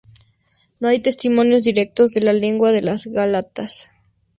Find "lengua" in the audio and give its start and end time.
2.33-2.71